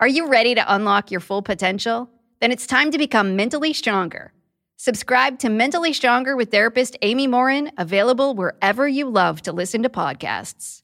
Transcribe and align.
Are 0.00 0.08
you 0.08 0.28
ready 0.28 0.54
to 0.54 0.74
unlock 0.74 1.10
your 1.10 1.20
full 1.20 1.42
potential? 1.42 2.08
Then 2.40 2.50
it's 2.50 2.66
time 2.66 2.90
to 2.90 2.96
become 2.96 3.36
mentally 3.36 3.74
stronger. 3.74 4.32
Subscribe 4.78 5.38
to 5.40 5.50
Mentally 5.50 5.92
Stronger 5.92 6.36
with 6.36 6.50
therapist 6.50 6.96
Amy 7.02 7.26
Morin, 7.26 7.70
available 7.76 8.34
wherever 8.34 8.88
you 8.88 9.10
love 9.10 9.42
to 9.42 9.52
listen 9.52 9.82
to 9.82 9.90
podcasts. 9.90 10.80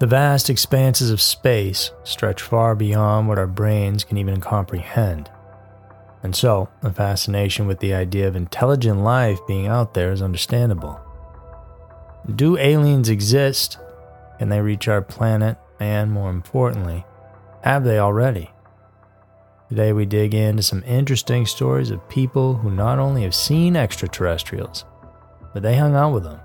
The 0.00 0.08
vast 0.08 0.50
expanses 0.50 1.12
of 1.12 1.20
space 1.20 1.92
stretch 2.02 2.42
far 2.42 2.74
beyond 2.74 3.28
what 3.28 3.38
our 3.38 3.46
brains 3.46 4.02
can 4.02 4.16
even 4.16 4.40
comprehend. 4.40 5.30
And 6.24 6.34
so, 6.34 6.68
the 6.82 6.92
fascination 6.92 7.68
with 7.68 7.78
the 7.78 7.94
idea 7.94 8.26
of 8.26 8.34
intelligent 8.34 9.04
life 9.04 9.38
being 9.46 9.68
out 9.68 9.94
there 9.94 10.10
is 10.10 10.20
understandable. 10.20 11.00
Do 12.34 12.58
aliens 12.58 13.08
exist? 13.08 13.78
Can 14.40 14.48
they 14.48 14.60
reach 14.60 14.88
our 14.88 15.00
planet 15.00 15.56
and 15.80 16.12
more 16.12 16.30
importantly, 16.30 17.04
have 17.64 17.84
they 17.84 17.98
already? 17.98 18.50
Today, 19.68 19.92
we 19.92 20.04
dig 20.04 20.34
into 20.34 20.62
some 20.62 20.82
interesting 20.84 21.46
stories 21.46 21.90
of 21.90 22.08
people 22.08 22.54
who 22.54 22.70
not 22.70 22.98
only 22.98 23.22
have 23.22 23.34
seen 23.34 23.76
extraterrestrials, 23.76 24.84
but 25.54 25.62
they 25.62 25.76
hung 25.76 25.94
out 25.94 26.12
with 26.12 26.24
them. 26.24 26.40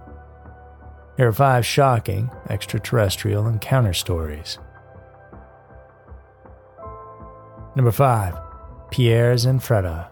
Here 1.18 1.30
are 1.30 1.34
five 1.34 1.66
shocking 1.66 2.30
extraterrestrial 2.50 3.48
encounter 3.48 3.94
stories. 3.94 4.60
Number 7.76 7.92
5 7.92 8.36
Pierre 8.92 9.34
Zanfretta. 9.36 10.08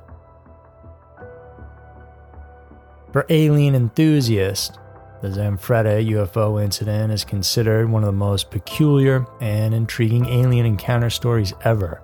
For 3.11 3.25
alien 3.29 3.75
enthusiasts, 3.75 4.78
the 5.23 5.29
Zanfretta 5.29 6.06
UFO 6.09 6.61
incident 6.61 7.13
is 7.13 7.23
considered 7.23 7.89
one 7.89 8.03
of 8.03 8.07
the 8.07 8.11
most 8.11 8.51
peculiar 8.51 9.25
and 9.39 9.73
intriguing 9.73 10.25
alien 10.25 10.66
encounter 10.66 11.09
stories 11.09 11.53
ever. 11.63 12.01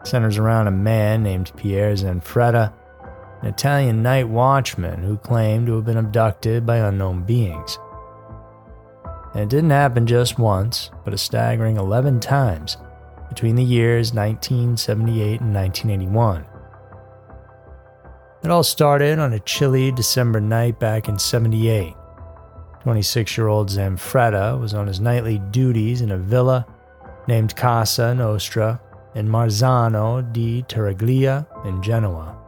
It 0.00 0.06
centers 0.06 0.38
around 0.38 0.68
a 0.68 0.70
man 0.70 1.24
named 1.24 1.50
Pierre 1.56 1.92
Zanfretta, 1.94 2.72
an 3.42 3.48
Italian 3.48 4.04
night 4.04 4.28
watchman 4.28 5.02
who 5.02 5.16
claimed 5.16 5.66
to 5.66 5.74
have 5.74 5.84
been 5.84 5.96
abducted 5.96 6.64
by 6.64 6.76
unknown 6.76 7.24
beings. 7.24 7.76
And 9.34 9.42
it 9.42 9.48
didn't 9.48 9.70
happen 9.70 10.06
just 10.06 10.38
once, 10.38 10.92
but 11.04 11.12
a 11.12 11.18
staggering 11.18 11.76
11 11.76 12.20
times 12.20 12.76
between 13.28 13.56
the 13.56 13.64
years 13.64 14.14
1978 14.14 15.40
and 15.40 15.52
1981. 15.52 16.46
It 18.44 18.50
all 18.50 18.62
started 18.62 19.18
on 19.18 19.32
a 19.32 19.40
chilly 19.40 19.90
December 19.90 20.40
night 20.40 20.78
back 20.78 21.08
in 21.08 21.18
78. 21.18 21.94
26 22.82 23.36
year 23.36 23.48
old 23.48 23.68
Zanfretta 23.68 24.60
was 24.60 24.74
on 24.74 24.86
his 24.86 25.00
nightly 25.00 25.38
duties 25.50 26.00
in 26.00 26.12
a 26.12 26.18
villa 26.18 26.66
named 27.26 27.56
Casa 27.56 28.14
Nostra 28.14 28.80
in 29.16 29.28
Marzano 29.28 30.32
di 30.32 30.62
Torriglia 30.62 31.46
in 31.64 31.82
Genoa. 31.82 32.38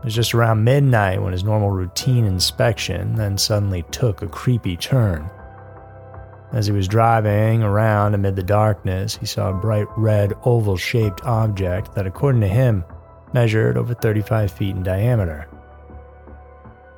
It 0.00 0.06
was 0.06 0.14
just 0.14 0.34
around 0.34 0.64
midnight 0.64 1.22
when 1.22 1.32
his 1.32 1.44
normal 1.44 1.70
routine 1.70 2.24
inspection 2.24 3.14
then 3.14 3.38
suddenly 3.38 3.84
took 3.92 4.22
a 4.22 4.26
creepy 4.26 4.76
turn. 4.76 5.30
As 6.52 6.66
he 6.66 6.72
was 6.72 6.88
driving 6.88 7.62
around 7.62 8.14
amid 8.14 8.34
the 8.34 8.42
darkness, 8.42 9.16
he 9.16 9.26
saw 9.26 9.50
a 9.50 9.54
bright 9.54 9.86
red 9.96 10.34
oval 10.44 10.76
shaped 10.76 11.22
object 11.22 11.94
that, 11.94 12.06
according 12.06 12.40
to 12.40 12.48
him, 12.48 12.84
measured 13.34 13.76
over 13.76 13.94
35 13.94 14.50
feet 14.50 14.76
in 14.76 14.82
diameter. 14.82 15.48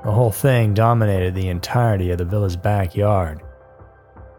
The 0.05 0.11
whole 0.11 0.33
thing 0.33 0.75
dominated 0.75 1.34
the 1.34 1.49
entirety 1.49 2.11
of 2.11 2.19
the 2.19 2.25
villa's 2.25 2.56
backyard. 2.56 3.43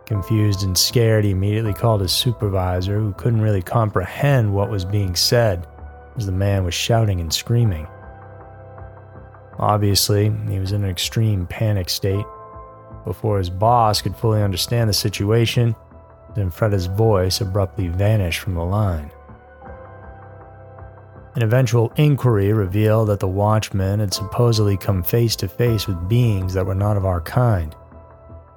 Confused 0.05 0.61
and 0.61 0.77
scared, 0.77 1.25
he 1.25 1.31
immediately 1.31 1.73
called 1.73 2.01
his 2.01 2.11
supervisor, 2.11 2.99
who 2.99 3.13
couldn't 3.13 3.41
really 3.41 3.63
comprehend 3.63 4.53
what 4.53 4.69
was 4.69 4.85
being 4.85 5.15
said 5.15 5.65
as 6.17 6.27
the 6.27 6.31
man 6.31 6.63
was 6.63 6.75
shouting 6.75 7.19
and 7.19 7.33
screaming. 7.33 7.87
Obviously, 9.57 10.31
he 10.49 10.59
was 10.59 10.71
in 10.71 10.83
an 10.83 10.89
extreme 10.89 11.47
panic 11.47 11.89
state. 11.89 12.25
Before 13.03 13.39
his 13.39 13.49
boss 13.49 14.01
could 14.01 14.15
fully 14.15 14.43
understand 14.43 14.89
the 14.89 14.93
situation, 14.93 15.75
Zanfretta's 16.35 16.87
voice 16.87 17.41
abruptly 17.41 17.87
vanished 17.87 18.39
from 18.39 18.55
the 18.55 18.65
line. 18.65 19.09
An 21.35 21.43
eventual 21.43 21.91
inquiry 21.97 22.53
revealed 22.53 23.09
that 23.09 23.19
the 23.19 23.27
watchman 23.27 23.99
had 23.99 24.13
supposedly 24.13 24.77
come 24.77 25.03
face 25.03 25.35
to 25.35 25.49
face 25.49 25.85
with 25.85 26.07
beings 26.07 26.53
that 26.53 26.65
were 26.65 26.73
not 26.73 26.95
of 26.95 27.05
our 27.05 27.19
kind. 27.19 27.75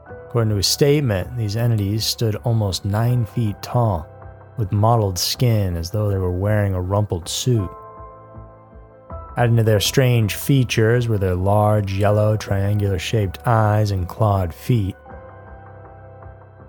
According 0.09 0.51
to 0.51 0.57
his 0.57 0.69
statement, 0.69 1.37
these 1.37 1.57
entities 1.57 2.05
stood 2.05 2.37
almost 2.37 2.85
nine 2.85 3.27
feet 3.27 3.61
tall, 3.63 4.07
with 4.59 4.71
mottled 4.71 5.19
skin 5.19 5.77
as 5.77 5.91
though 5.91 6.09
they 6.09 6.19
were 6.19 6.31
wearing 6.31 6.73
a 6.73 6.81
rumpled 6.81 7.29
suit. 7.29 7.69
Adding 9.37 9.57
to 9.57 9.65
their 9.65 9.81
strange 9.81 10.37
features 10.37 11.09
were 11.09 11.19
their 11.19 11.35
large, 11.35 11.95
yellow, 11.95 12.37
triangular 12.37 13.01
shaped 13.01 13.45
eyes 13.45 13.91
and 13.91 14.09
clawed 14.09 14.55
feet. 14.55 14.95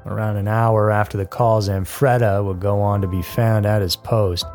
Around 0.07 0.37
an 0.37 0.47
hour 0.47 0.89
after 0.89 1.19
the 1.19 1.25
call, 1.27 1.61
Zanfretta 1.61 2.43
would 2.43 2.59
go 2.59 2.81
on 2.81 3.01
to 3.01 3.07
be 3.07 3.21
found 3.21 3.67
at 3.67 3.83
his 3.83 3.95
post, 3.95 4.45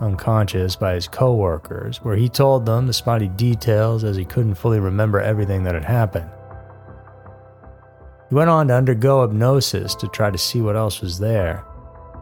unconscious 0.00 0.76
by 0.76 0.94
his 0.94 1.08
coworkers, 1.08 1.98
where 1.98 2.16
he 2.16 2.28
told 2.28 2.66
them 2.66 2.86
the 2.86 2.92
spotty 2.92 3.28
details 3.28 4.04
as 4.04 4.16
he 4.16 4.24
couldn't 4.24 4.54
fully 4.54 4.80
remember 4.80 5.20
everything 5.20 5.62
that 5.64 5.74
had 5.74 5.84
happened. 5.84 6.30
He 8.28 8.34
went 8.34 8.50
on 8.50 8.68
to 8.68 8.74
undergo 8.74 9.22
hypnosis 9.22 9.94
to 9.96 10.08
try 10.08 10.30
to 10.30 10.38
see 10.38 10.60
what 10.60 10.76
else 10.76 11.00
was 11.00 11.18
there, 11.18 11.58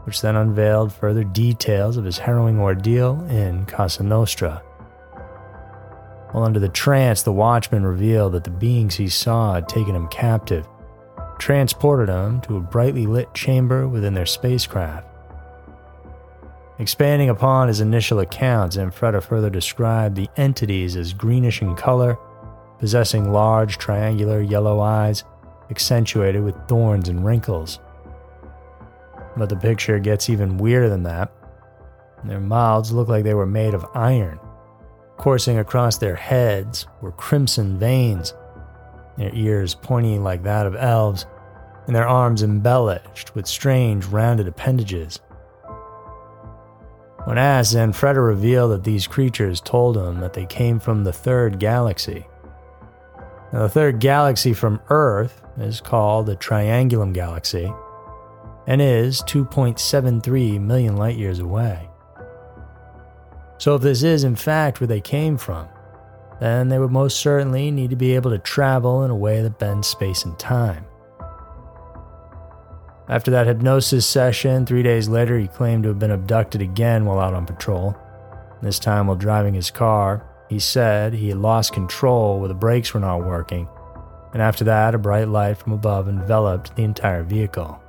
which 0.05 0.21
then 0.21 0.37
unveiled 0.37 0.93
further 0.93 1.25
details 1.25 1.97
of 1.97 2.05
his 2.05 2.19
harrowing 2.19 2.61
ordeal 2.61 3.25
in 3.31 3.65
Casa 3.65 4.03
Nostra. 4.03 4.62
While 6.32 6.44
under 6.44 6.61
the 6.61 6.69
trance, 6.69 7.23
the 7.23 7.32
watchman 7.32 7.87
revealed 7.87 8.32
that 8.32 8.44
the 8.44 8.50
beings 8.50 8.97
he 8.97 9.09
saw 9.09 9.55
had 9.55 9.69
taken 9.69 9.94
him 9.94 10.09
captive, 10.09 10.67
transported 11.38 12.09
him 12.09 12.41
to 12.43 12.56
a 12.56 12.61
brightly 12.61 13.06
lit 13.06 13.32
chamber 13.35 13.88
within 13.88 14.15
their 14.15 14.26
spacecraft. 14.26 15.06
Expanding 16.79 17.29
upon 17.29 17.69
his 17.69 17.81
initial 17.81 18.19
accounts, 18.19 18.76
Zanfretta 18.76 19.23
further 19.23 19.50
described 19.50 20.17
the 20.17 20.29
entities 20.37 20.97
as 20.97 21.12
greenish 21.12 21.62
in 21.62 21.76
color, 21.76 22.19
possessing 22.81 23.32
large 23.32 23.79
triangular 23.79 24.41
yellow 24.41 24.81
eyes, 24.81 25.23
accentuated 25.71 26.43
with 26.43 26.56
thorns 26.67 27.09
and 27.09 27.25
wrinkles. 27.25 27.79
But 29.37 29.49
the 29.49 29.56
picture 29.56 30.00
gets 30.00 30.29
even 30.29 30.59
weirder 30.59 30.88
than 30.88 31.05
that. 31.05 31.32
Their 32.25 32.41
mouths 32.41 32.91
looked 32.91 33.11
like 33.11 33.23
they 33.25 33.35
were 33.35 33.47
made 33.47 33.75
of 33.75 33.87
iron. 33.94 34.41
Coursing 35.17 35.59
across 35.59 35.99
their 35.99 36.17
heads 36.17 36.88
were 37.00 37.12
crimson 37.12 37.79
veins, 37.79 38.35
their 39.17 39.32
ears 39.32 39.75
pointy 39.75 40.19
like 40.19 40.43
that 40.43 40.67
of 40.67 40.75
elves, 40.75 41.26
and 41.87 41.94
their 41.94 42.09
arms 42.09 42.43
embellished 42.43 43.35
with 43.35 43.47
strange 43.47 44.06
rounded 44.06 44.49
appendages. 44.49 45.21
When 47.25 47.38
asked, 47.38 47.75
Zanfretta 47.75 48.25
revealed 48.25 48.73
that 48.73 48.85
these 48.85 49.06
creatures 49.06 49.61
told 49.61 49.97
him 49.97 50.21
that 50.21 50.35
they 50.35 50.44
came 50.44 50.79
from 50.79 51.05
the 51.05 51.12
third 51.12 51.59
galaxy. 51.59 52.26
Now, 53.53 53.62
the 53.62 53.69
third 53.69 53.99
galaxy 53.99 54.53
from 54.53 54.81
Earth 54.91 55.41
is 55.56 55.81
called 55.81 56.26
the 56.26 56.37
Triangulum 56.37 57.15
Galaxy 57.15 57.73
and 58.67 58.82
is 58.82 59.23
2.73 59.23 60.61
million 60.61 60.97
light 60.97 61.17
years 61.17 61.38
away. 61.38 61.88
So, 63.59 63.75
if 63.76 63.82
this 63.82 64.03
is 64.03 64.25
in 64.25 64.37
fact 64.37 64.81
where 64.81 64.88
they 64.88 65.00
came 65.00 65.38
from, 65.38 65.69
then 66.41 66.69
they 66.69 66.79
would 66.79 66.91
most 66.91 67.21
certainly 67.21 67.71
need 67.71 67.91
to 67.91 67.97
be 67.97 68.15
able 68.15 68.32
to 68.32 68.38
travel 68.38 69.05
in 69.05 69.11
a 69.11 69.17
way 69.17 69.41
that 69.41 69.59
bends 69.59 69.87
space 69.88 70.25
and 70.25 70.38
time. 70.38 70.85
After 73.14 73.31
that 73.31 73.46
hypnosis 73.46 74.05
session, 74.05 74.66
three 74.66 74.82
days 74.82 75.08
later, 75.08 75.38
he 75.38 75.46
claimed 75.46 75.84
to 75.84 75.90
have 75.90 76.00
been 76.00 76.11
abducted 76.11 76.61
again 76.61 77.05
while 77.05 77.20
out 77.20 77.32
on 77.32 77.46
patrol. 77.46 77.96
This 78.61 78.81
time, 78.81 79.06
while 79.06 79.14
driving 79.14 79.55
his 79.55 79.70
car, 79.70 80.26
he 80.49 80.58
said 80.58 81.12
he 81.12 81.28
had 81.28 81.38
lost 81.38 81.72
control 81.72 82.40
where 82.40 82.49
the 82.49 82.55
brakes 82.55 82.93
were 82.93 82.99
not 82.99 83.25
working, 83.25 83.69
and 84.32 84.43
after 84.43 84.64
that, 84.64 84.96
a 84.96 84.99
bright 84.99 85.28
light 85.28 85.58
from 85.58 85.75
above 85.75 86.08
enveloped 86.08 86.75
the 86.75 86.82
entire 86.82 87.22
vehicle. 87.22 87.81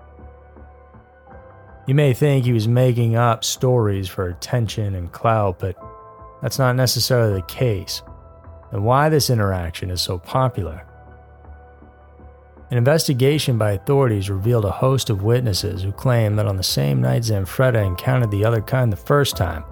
You 1.87 1.95
may 1.95 2.13
think 2.13 2.45
he 2.45 2.53
was 2.53 2.67
making 2.67 3.15
up 3.15 3.43
stories 3.43 4.07
for 4.07 4.27
attention 4.27 4.93
and 4.93 5.11
clout, 5.11 5.57
but 5.57 5.75
that's 6.43 6.59
not 6.59 6.75
necessarily 6.75 7.41
the 7.41 7.47
case, 7.47 8.03
and 8.71 8.85
why 8.85 9.09
this 9.09 9.31
interaction 9.31 9.89
is 9.89 10.01
so 10.01 10.19
popular. 10.19 10.84
An 12.71 12.77
investigation 12.77 13.59
by 13.59 13.73
authorities 13.73 14.29
revealed 14.29 14.65
a 14.65 14.71
host 14.71 15.11
of 15.11 15.21
witnesses 15.21 15.83
who 15.83 15.91
claimed 15.91 16.39
that 16.39 16.47
on 16.47 16.57
the 16.57 16.63
same 16.63 16.99
night 16.99 17.21
Zanfretta 17.21 17.85
encountered 17.85 18.31
the 18.31 18.43
other 18.43 18.61
kind 18.61 18.91
the 18.91 18.97
first 18.97 19.37
time, 19.37 19.63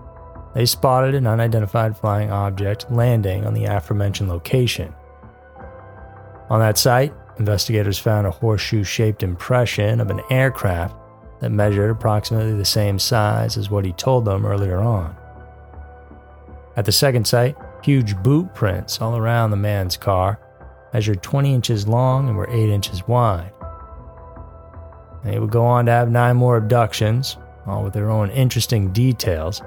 they 0.53 0.67
spotted 0.67 1.15
an 1.15 1.25
unidentified 1.25 1.97
flying 1.97 2.29
object 2.29 2.91
landing 2.91 3.47
on 3.47 3.55
the 3.55 3.65
aforementioned 3.65 4.29
location. 4.29 4.93
On 6.51 6.59
that 6.59 6.77
site, 6.77 7.13
investigators 7.39 7.97
found 7.97 8.27
a 8.27 8.31
horseshoe 8.31 8.83
shaped 8.83 9.23
impression 9.23 9.99
of 9.99 10.11
an 10.11 10.21
aircraft 10.29 10.95
that 11.39 11.49
measured 11.49 11.89
approximately 11.89 12.53
the 12.53 12.63
same 12.63 12.99
size 12.99 13.57
as 13.57 13.71
what 13.71 13.85
he 13.85 13.93
told 13.93 14.25
them 14.25 14.45
earlier 14.45 14.79
on. 14.79 15.15
At 16.75 16.85
the 16.85 16.91
second 16.91 17.25
site, 17.25 17.57
huge 17.83 18.15
boot 18.17 18.53
prints 18.53 19.01
all 19.01 19.17
around 19.17 19.49
the 19.49 19.57
man's 19.57 19.97
car 19.97 20.39
measured 20.93 21.23
20 21.23 21.53
inches 21.53 21.87
long 21.87 22.29
and 22.29 22.37
were 22.37 22.49
8 22.49 22.69
inches 22.69 23.07
wide. 23.07 23.51
They 25.23 25.39
would 25.39 25.51
go 25.51 25.65
on 25.65 25.85
to 25.87 25.91
have 25.91 26.11
nine 26.11 26.37
more 26.37 26.57
abductions, 26.57 27.37
all 27.65 27.83
with 27.83 27.93
their 27.93 28.11
own 28.11 28.29
interesting 28.29 28.91
details. 28.91 29.61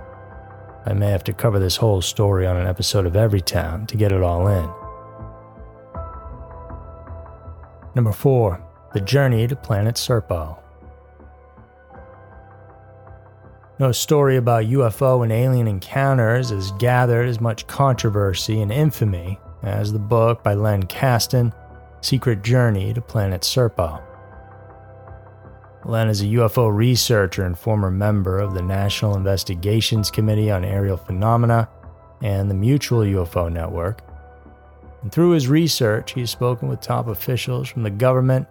I 0.85 0.93
may 0.93 1.11
have 1.11 1.25
to 1.25 1.33
cover 1.33 1.59
this 1.59 1.77
whole 1.77 2.01
story 2.01 2.47
on 2.47 2.57
an 2.57 2.67
episode 2.67 3.07
of 3.07 3.17
Every 3.17 3.41
Town 3.41 3.87
to 3.87 3.97
get 3.97 4.13
it 4.13 4.23
all 4.23 4.47
in. 4.47 4.71
Number 7.95 8.13
4 8.13 8.63
The 8.93 9.01
Journey 9.01 9.49
to 9.49 9.57
Planet 9.57 9.97
Serpo. 9.97 10.59
No 13.79 13.93
story 13.93 14.37
about 14.37 14.65
UFO 14.65 15.23
and 15.23 15.33
alien 15.33 15.67
encounters 15.67 16.51
has 16.51 16.71
gathered 16.73 17.29
as 17.29 17.41
much 17.41 17.67
controversy 17.67 18.61
and 18.61 18.71
infamy 18.71 19.39
as 19.63 19.93
the 19.93 19.99
book 19.99 20.43
by 20.43 20.55
Len 20.55 20.83
Kasten, 20.85 21.53
Secret 22.01 22.43
Journey 22.43 22.93
to 22.95 23.01
Planet 23.01 23.43
Serpo. 23.43 24.03
Len 25.85 26.09
is 26.09 26.21
a 26.21 26.27
UFO 26.27 26.75
researcher 26.75 27.45
and 27.45 27.59
former 27.59 27.91
member 27.91 28.39
of 28.39 28.55
the 28.55 28.63
National 28.63 29.17
Investigations 29.17 30.11
Committee 30.11 30.51
on 30.51 30.65
Aerial 30.65 30.97
Phenomena 30.97 31.69
and 32.23 32.51
the 32.51 32.55
Mutual 32.55 33.01
UFO 33.01 33.53
Network. 33.53 34.03
And 35.03 35.13
through 35.13 35.31
his 35.31 35.49
research, 35.49 36.13
he 36.13 36.21
has 36.21 36.31
spoken 36.31 36.69
with 36.69 36.81
top 36.81 37.09
officials 37.09 37.69
from 37.69 37.83
the 37.83 37.91
government 37.91 38.49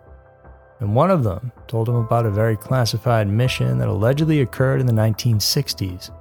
and 0.80 0.96
one 0.96 1.10
of 1.10 1.24
them 1.24 1.52
told 1.68 1.88
him 1.88 1.96
about 1.96 2.26
a 2.26 2.32
very 2.32 2.58
classified 2.58 3.28
mission 3.28 3.78
that 3.78 3.88
allegedly 3.88 4.42
occurred 4.42 4.82
in 4.82 4.86
the 4.86 4.94
1960s. 4.94 6.12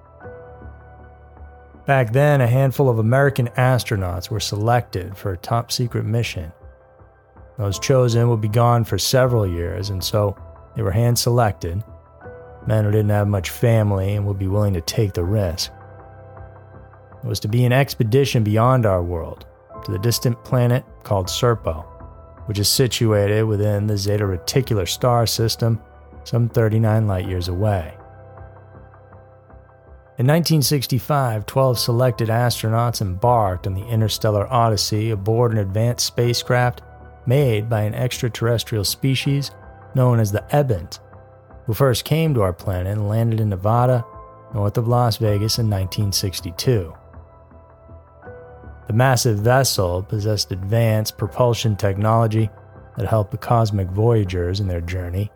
Back 1.86 2.12
then, 2.12 2.40
a 2.40 2.46
handful 2.46 2.88
of 2.88 2.98
American 2.98 3.48
astronauts 3.48 4.30
were 4.30 4.40
selected 4.40 5.16
for 5.16 5.32
a 5.32 5.36
top 5.36 5.70
secret 5.70 6.04
mission. 6.04 6.52
Those 7.58 7.78
chosen 7.78 8.28
would 8.28 8.40
be 8.40 8.48
gone 8.48 8.84
for 8.84 8.98
several 8.98 9.46
years, 9.46 9.90
and 9.90 10.02
so 10.02 10.36
they 10.74 10.82
were 10.82 10.90
hand 10.90 11.18
selected 11.18 11.82
men 12.66 12.84
who 12.84 12.90
didn't 12.90 13.10
have 13.10 13.28
much 13.28 13.50
family 13.50 14.14
and 14.14 14.26
would 14.26 14.38
be 14.38 14.48
willing 14.48 14.72
to 14.74 14.80
take 14.80 15.12
the 15.12 15.22
risk. 15.22 15.70
It 17.22 17.26
was 17.26 17.40
to 17.40 17.48
be 17.48 17.64
an 17.64 17.72
expedition 17.72 18.42
beyond 18.42 18.86
our 18.86 19.02
world, 19.02 19.46
to 19.84 19.92
the 19.92 19.98
distant 19.98 20.42
planet 20.44 20.84
called 21.02 21.26
Serpo 21.26 21.84
which 22.46 22.58
is 22.58 22.68
situated 22.68 23.44
within 23.44 23.86
the 23.86 23.96
Zeta 23.96 24.24
Reticuli 24.24 24.86
star 24.88 25.26
system, 25.26 25.80
some 26.24 26.48
39 26.48 27.06
light 27.06 27.28
years 27.28 27.48
away. 27.48 27.94
In 30.16 30.28
1965, 30.28 31.44
12 31.44 31.76
selected 31.76 32.28
astronauts 32.28 33.00
embarked 33.00 33.66
on 33.66 33.74
the 33.74 33.84
interstellar 33.84 34.46
odyssey 34.46 35.10
aboard 35.10 35.50
an 35.50 35.58
advanced 35.58 36.06
spacecraft 36.06 36.82
made 37.26 37.68
by 37.68 37.82
an 37.82 37.94
extraterrestrial 37.94 38.84
species 38.84 39.50
known 39.96 40.20
as 40.20 40.30
the 40.30 40.44
Ebens, 40.52 41.00
who 41.66 41.74
first 41.74 42.04
came 42.04 42.32
to 42.32 42.42
our 42.42 42.52
planet 42.52 42.92
and 42.92 43.08
landed 43.08 43.40
in 43.40 43.48
Nevada, 43.48 44.04
north 44.54 44.78
of 44.78 44.86
Las 44.86 45.16
Vegas 45.16 45.58
in 45.58 45.68
1962. 45.68 46.94
The 48.86 48.92
massive 48.92 49.40
vessel 49.40 50.00
possessed 50.04 50.52
advanced 50.52 51.18
propulsion 51.18 51.74
technology 51.74 52.50
that 52.96 53.08
helped 53.08 53.32
the 53.32 53.36
cosmic 53.36 53.88
voyagers 53.88 54.60
in 54.60 54.68
their 54.68 54.80
journey. 54.80 55.32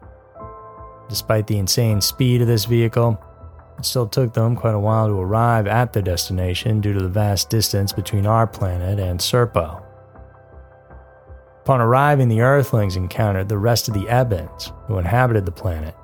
Despite 1.08 1.48
the 1.48 1.58
insane 1.58 2.00
speed 2.00 2.42
of 2.42 2.46
this 2.46 2.64
vehicle, 2.64 3.20
it 3.78 3.84
still 3.84 4.06
took 4.06 4.34
them 4.34 4.56
quite 4.56 4.74
a 4.74 4.78
while 4.78 5.06
to 5.06 5.14
arrive 5.14 5.66
at 5.66 5.92
their 5.92 6.02
destination 6.02 6.80
due 6.80 6.92
to 6.92 7.00
the 7.00 7.08
vast 7.08 7.50
distance 7.50 7.92
between 7.92 8.26
our 8.26 8.46
planet 8.46 8.98
and 8.98 9.20
Serpo. 9.20 9.82
Upon 11.62 11.80
arriving, 11.80 12.28
the 12.28 12.40
Earthlings 12.40 12.96
encountered 12.96 13.48
the 13.48 13.58
rest 13.58 13.88
of 13.88 13.94
the 13.94 14.06
Ebens 14.06 14.72
who 14.86 14.98
inhabited 14.98 15.44
the 15.44 15.52
planet. 15.52 15.94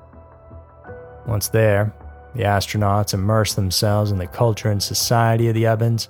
Once 1.27 1.47
there, 1.47 1.93
the 2.35 2.43
astronauts 2.43 3.13
immersed 3.13 3.55
themselves 3.55 4.11
in 4.11 4.17
the 4.17 4.27
culture 4.27 4.69
and 4.69 4.81
society 4.81 5.47
of 5.47 5.55
the 5.55 5.63
Ebens 5.63 6.09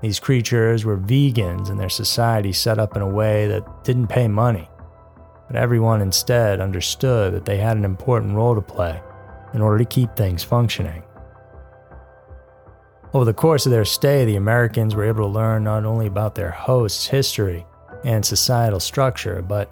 these 0.00 0.20
creatures 0.20 0.84
were 0.84 0.96
vegans 0.96 1.70
and 1.70 1.78
their 1.78 1.88
society 1.88 2.52
set 2.52 2.78
up 2.78 2.94
in 2.94 3.02
a 3.02 3.08
way 3.08 3.48
that 3.48 3.84
didn't 3.84 4.06
pay 4.06 4.28
money. 4.28 4.68
But 5.48 5.56
everyone 5.56 6.02
instead 6.02 6.60
understood 6.60 7.34
that 7.34 7.44
they 7.44 7.56
had 7.56 7.76
an 7.76 7.84
important 7.84 8.36
role 8.36 8.54
to 8.54 8.60
play 8.60 9.00
in 9.54 9.60
order 9.60 9.78
to 9.78 9.84
keep 9.84 10.14
things 10.14 10.42
functioning. 10.42 11.02
Over 13.14 13.24
the 13.24 13.32
course 13.32 13.64
of 13.64 13.72
their 13.72 13.86
stay, 13.86 14.24
the 14.24 14.36
Americans 14.36 14.94
were 14.94 15.04
able 15.04 15.24
to 15.24 15.32
learn 15.32 15.64
not 15.64 15.84
only 15.84 16.06
about 16.06 16.34
their 16.34 16.50
host's 16.50 17.06
history 17.06 17.64
and 18.04 18.24
societal 18.24 18.80
structure, 18.80 19.40
but 19.40 19.70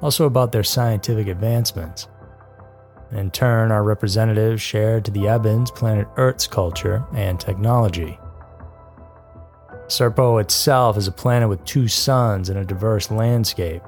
also 0.00 0.24
about 0.24 0.52
their 0.52 0.64
scientific 0.64 1.26
advancements. 1.26 2.08
In 3.12 3.30
turn, 3.30 3.72
our 3.72 3.84
representatives 3.84 4.62
shared 4.62 5.04
to 5.04 5.10
the 5.10 5.24
Ebens 5.24 5.74
planet 5.74 6.06
Earth's 6.16 6.46
culture 6.46 7.04
and 7.14 7.38
technology. 7.38 8.18
Serpo 9.86 10.40
itself 10.40 10.98
is 10.98 11.08
a 11.08 11.12
planet 11.12 11.48
with 11.48 11.64
two 11.64 11.88
suns 11.88 12.50
and 12.50 12.58
a 12.58 12.64
diverse 12.64 13.10
landscape. 13.10 13.82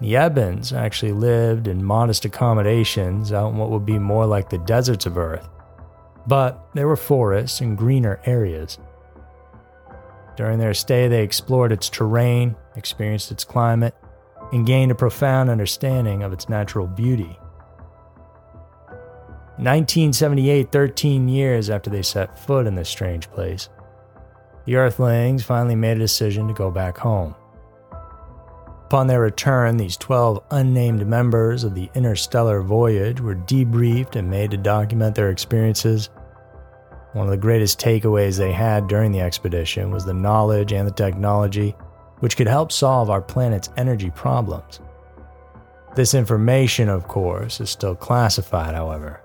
The 0.00 0.12
Ebens 0.12 0.76
actually 0.76 1.12
lived 1.12 1.68
in 1.68 1.82
modest 1.82 2.26
accommodations 2.26 3.32
out 3.32 3.52
in 3.52 3.56
what 3.56 3.70
would 3.70 3.86
be 3.86 3.98
more 3.98 4.26
like 4.26 4.50
the 4.50 4.58
deserts 4.58 5.06
of 5.06 5.16
Earth, 5.16 5.48
but 6.26 6.68
there 6.74 6.86
were 6.86 6.96
forests 6.96 7.60
and 7.62 7.78
greener 7.78 8.20
areas. 8.26 8.78
During 10.36 10.58
their 10.58 10.74
stay, 10.74 11.08
they 11.08 11.22
explored 11.22 11.72
its 11.72 11.88
terrain, 11.88 12.56
experienced 12.76 13.32
its 13.32 13.44
climate, 13.44 13.94
and 14.52 14.66
gained 14.66 14.92
a 14.92 14.94
profound 14.94 15.48
understanding 15.48 16.22
of 16.22 16.32
its 16.32 16.48
natural 16.48 16.86
beauty. 16.86 17.38
1978, 19.58 20.70
13 20.70 21.28
years 21.30 21.70
after 21.70 21.88
they 21.88 22.02
set 22.02 22.38
foot 22.38 22.66
in 22.66 22.74
this 22.74 22.90
strange 22.90 23.30
place, 23.30 23.70
the 24.66 24.76
Earthlings 24.76 25.42
finally 25.42 25.74
made 25.74 25.96
a 25.96 26.00
decision 26.00 26.46
to 26.48 26.52
go 26.52 26.70
back 26.70 26.98
home. 26.98 27.34
Upon 28.86 29.08
their 29.08 29.20
return, 29.20 29.76
these 29.76 29.96
12 29.96 30.44
unnamed 30.52 31.04
members 31.08 31.64
of 31.64 31.74
the 31.74 31.90
interstellar 31.96 32.62
voyage 32.62 33.20
were 33.20 33.34
debriefed 33.34 34.14
and 34.14 34.30
made 34.30 34.52
to 34.52 34.56
document 34.56 35.16
their 35.16 35.30
experiences. 35.30 36.08
One 37.12 37.26
of 37.26 37.32
the 37.32 37.36
greatest 37.36 37.80
takeaways 37.80 38.38
they 38.38 38.52
had 38.52 38.86
during 38.86 39.10
the 39.10 39.20
expedition 39.20 39.90
was 39.90 40.04
the 40.04 40.14
knowledge 40.14 40.72
and 40.72 40.86
the 40.86 40.92
technology 40.92 41.74
which 42.20 42.36
could 42.36 42.46
help 42.46 42.70
solve 42.70 43.10
our 43.10 43.20
planet's 43.20 43.70
energy 43.76 44.10
problems. 44.10 44.78
This 45.96 46.14
information, 46.14 46.88
of 46.88 47.08
course, 47.08 47.60
is 47.60 47.70
still 47.70 47.96
classified, 47.96 48.76
however. 48.76 49.20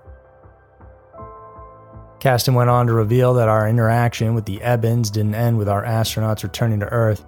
Kasten 2.18 2.54
went 2.54 2.70
on 2.70 2.88
to 2.88 2.92
reveal 2.92 3.34
that 3.34 3.48
our 3.48 3.68
interaction 3.68 4.34
with 4.34 4.44
the 4.44 4.58
Ebens 4.58 5.12
didn't 5.12 5.36
end 5.36 5.56
with 5.56 5.68
our 5.68 5.84
astronauts 5.84 6.42
returning 6.42 6.80
to 6.80 6.86
Earth. 6.86 7.24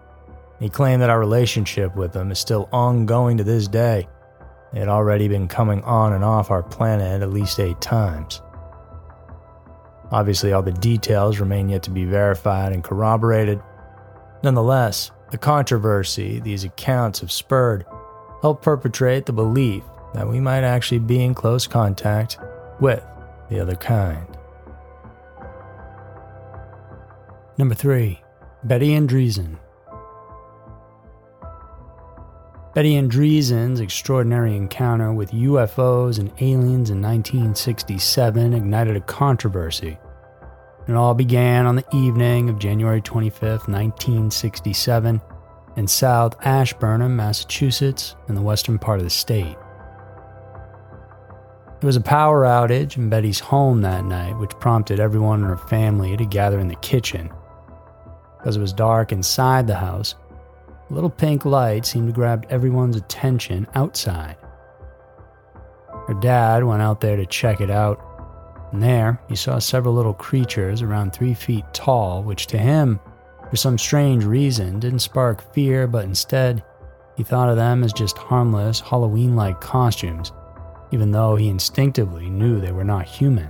He 0.64 0.70
claimed 0.70 1.02
that 1.02 1.10
our 1.10 1.18
relationship 1.18 1.94
with 1.94 2.14
them 2.14 2.32
is 2.32 2.38
still 2.38 2.70
ongoing 2.72 3.36
to 3.36 3.44
this 3.44 3.68
day. 3.68 4.08
They 4.72 4.78
had 4.78 4.88
already 4.88 5.28
been 5.28 5.46
coming 5.46 5.82
on 5.82 6.14
and 6.14 6.24
off 6.24 6.50
our 6.50 6.62
planet 6.62 7.20
at 7.20 7.28
least 7.28 7.60
eight 7.60 7.82
times. 7.82 8.40
Obviously, 10.10 10.54
all 10.54 10.62
the 10.62 10.72
details 10.72 11.38
remain 11.38 11.68
yet 11.68 11.82
to 11.82 11.90
be 11.90 12.06
verified 12.06 12.72
and 12.72 12.82
corroborated. 12.82 13.60
Nonetheless, 14.42 15.10
the 15.30 15.36
controversy 15.36 16.40
these 16.40 16.64
accounts 16.64 17.20
have 17.20 17.30
spurred 17.30 17.84
helped 18.40 18.64
perpetrate 18.64 19.26
the 19.26 19.34
belief 19.34 19.82
that 20.14 20.26
we 20.26 20.40
might 20.40 20.64
actually 20.64 21.00
be 21.00 21.22
in 21.22 21.34
close 21.34 21.66
contact 21.66 22.38
with 22.80 23.04
the 23.50 23.60
other 23.60 23.76
kind. 23.76 24.26
Number 27.58 27.74
3. 27.74 28.18
Betty 28.64 28.92
Andreasson. 28.92 29.58
Betty 32.74 32.96
Andreasson's 32.96 33.80
extraordinary 33.80 34.56
encounter 34.56 35.12
with 35.12 35.30
UFOs 35.30 36.18
and 36.18 36.30
aliens 36.40 36.90
in 36.90 37.00
1967 37.00 38.52
ignited 38.52 38.96
a 38.96 39.00
controversy 39.00 39.98
it 40.86 40.94
all 40.94 41.14
began 41.14 41.66
on 41.66 41.76
the 41.76 41.96
evening 41.96 42.50
of 42.50 42.58
January 42.58 43.00
25, 43.00 43.68
1967, 43.68 45.20
in 45.76 45.86
South 45.86 46.36
Ashburnham, 46.44 47.16
Massachusetts, 47.16 48.16
in 48.28 48.34
the 48.34 48.42
western 48.42 48.78
part 48.78 48.98
of 48.98 49.04
the 49.04 49.10
state. 49.10 49.56
There 51.80 51.88
was 51.88 51.96
a 51.96 52.02
power 52.02 52.44
outage 52.44 52.98
in 52.98 53.08
Betty's 53.08 53.40
home 53.40 53.80
that 53.80 54.04
night, 54.04 54.38
which 54.38 54.50
prompted 54.60 55.00
everyone 55.00 55.40
in 55.40 55.46
her 55.46 55.56
family 55.56 56.18
to 56.18 56.26
gather 56.26 56.58
in 56.58 56.68
the 56.68 56.76
kitchen. 56.76 57.30
Because 58.36 58.56
it 58.56 58.60
was 58.60 58.74
dark 58.74 59.10
inside 59.10 59.66
the 59.66 59.74
house, 59.74 60.16
a 60.88 60.94
little 60.94 61.10
pink 61.10 61.44
light 61.44 61.86
seemed 61.86 62.08
to 62.08 62.12
grab 62.12 62.46
everyone's 62.50 62.96
attention 62.96 63.66
outside. 63.74 64.36
Her 66.06 66.14
dad 66.20 66.64
went 66.64 66.82
out 66.82 67.00
there 67.00 67.16
to 67.16 67.26
check 67.26 67.60
it 67.60 67.70
out 67.70 68.14
and 68.74 68.82
there, 68.82 69.20
he 69.28 69.36
saw 69.36 69.60
several 69.60 69.94
little 69.94 70.12
creatures 70.12 70.82
around 70.82 71.12
three 71.12 71.32
feet 71.32 71.64
tall, 71.72 72.24
which 72.24 72.48
to 72.48 72.58
him, 72.58 72.98
for 73.48 73.54
some 73.54 73.78
strange 73.78 74.24
reason, 74.24 74.80
didn't 74.80 74.98
spark 74.98 75.54
fear, 75.54 75.86
but 75.86 76.04
instead, 76.04 76.64
he 77.16 77.22
thought 77.22 77.48
of 77.48 77.54
them 77.54 77.84
as 77.84 77.92
just 77.92 78.18
harmless, 78.18 78.80
Halloween 78.80 79.36
like 79.36 79.60
costumes, 79.60 80.32
even 80.90 81.12
though 81.12 81.36
he 81.36 81.48
instinctively 81.48 82.28
knew 82.28 82.60
they 82.60 82.72
were 82.72 82.82
not 82.82 83.06
human. 83.06 83.48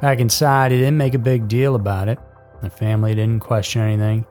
Back 0.00 0.18
inside, 0.18 0.72
he 0.72 0.78
didn't 0.78 0.96
make 0.96 1.14
a 1.14 1.18
big 1.20 1.46
deal 1.46 1.76
about 1.76 2.08
it. 2.08 2.18
The 2.60 2.70
family 2.70 3.14
didn't 3.14 3.38
question 3.38 3.82
anything. 3.82 4.26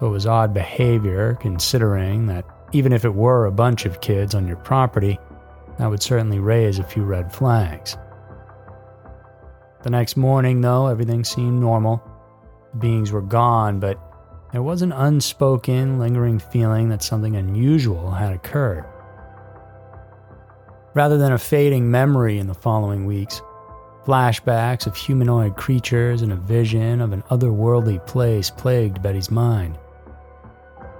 It 0.00 0.06
was 0.06 0.26
odd 0.26 0.54
behavior, 0.54 1.36
considering 1.40 2.26
that 2.28 2.46
even 2.72 2.94
if 2.94 3.04
it 3.04 3.14
were 3.14 3.44
a 3.44 3.52
bunch 3.52 3.84
of 3.84 4.00
kids 4.00 4.34
on 4.34 4.48
your 4.48 4.56
property, 4.56 5.18
that 5.78 5.90
would 5.90 6.02
certainly 6.02 6.38
raise 6.38 6.78
a 6.78 6.84
few 6.84 7.04
red 7.04 7.30
flags. 7.30 7.98
The 9.82 9.90
next 9.90 10.16
morning, 10.16 10.62
though, 10.62 10.86
everything 10.86 11.22
seemed 11.22 11.60
normal. 11.60 12.02
The 12.72 12.78
beings 12.78 13.12
were 13.12 13.20
gone, 13.20 13.78
but 13.78 13.98
there 14.52 14.62
was 14.62 14.80
an 14.80 14.92
unspoken, 14.92 15.98
lingering 15.98 16.38
feeling 16.38 16.88
that 16.88 17.02
something 17.02 17.36
unusual 17.36 18.10
had 18.10 18.32
occurred. 18.32 18.86
Rather 20.94 21.18
than 21.18 21.32
a 21.32 21.38
fading 21.38 21.90
memory 21.90 22.38
in 22.38 22.46
the 22.46 22.54
following 22.54 23.04
weeks, 23.04 23.42
flashbacks 24.06 24.86
of 24.86 24.96
humanoid 24.96 25.56
creatures 25.58 26.22
and 26.22 26.32
a 26.32 26.36
vision 26.36 27.02
of 27.02 27.12
an 27.12 27.22
otherworldly 27.24 28.04
place 28.06 28.48
plagued 28.48 29.02
Betty's 29.02 29.30
mind 29.30 29.78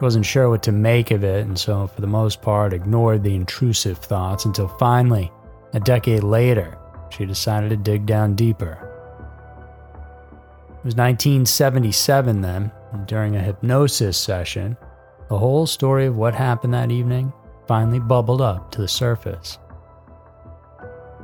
wasn't 0.01 0.27
sure 0.27 0.49
what 0.49 0.63
to 0.65 0.73
make 0.73 1.11
of 1.11 1.25
it, 1.25 1.47
and 1.47 1.59
so, 1.59 1.87
for 1.87 2.01
the 2.01 2.07
most 2.07 2.41
part, 2.43 2.73
ignored 2.73 3.23
the 3.23 3.35
intrusive 3.35 3.99
thoughts 3.99 4.45
until 4.45 4.69
finally, 4.69 5.31
a 5.73 5.81
decade 5.81 6.23
later, 6.23 6.79
she 7.11 7.27
decided 7.27 7.71
to 7.71 7.77
dig 7.77 8.07
down 8.07 8.35
deeper. 8.35 8.87
It 10.69 10.85
was 10.85 10.97
1977 10.97 12.41
then, 12.41 12.73
and 12.93 13.07
during 13.07 13.37
a 13.37 13.43
hypnosis 13.43 14.17
session, 14.17 14.77
the 15.29 15.39
whole 15.39 15.67
story 15.67 16.07
of 16.07 16.17
what 16.17 16.35
happened 16.35 16.75
that 16.75 16.91
evening 16.91 17.33
finally 17.69 18.01
bubbled 18.01 18.41
up 18.41 18.71
to 18.73 18.81
the 18.81 18.89
surface. 18.89 19.59